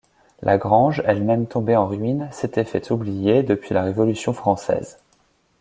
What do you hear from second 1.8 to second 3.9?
ruine, s'était fait oublier depuis la